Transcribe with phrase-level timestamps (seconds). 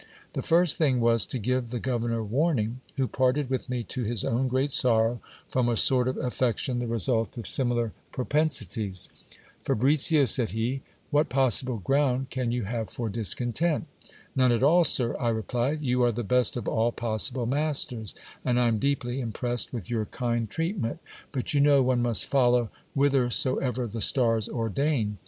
[0.33, 4.25] The first thing was to give the governor warning, who parted with me to his
[4.25, 9.09] own great sorrow, from a sort of affection the result of similar propensities.
[9.63, 13.85] Fabricio, said he, what possible ground can you have for discontent?
[14.35, 18.59] None at all, sir, I replied; you are the best of all possible masters, and
[18.59, 20.97] I am deeply impressed with your kind treatment;
[21.31, 25.19] but you know one must follow whithersoever the stars ordain.